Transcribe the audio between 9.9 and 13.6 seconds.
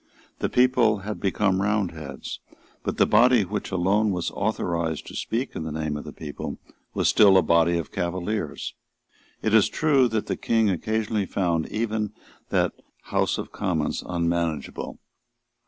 that the King occasionally found even that House of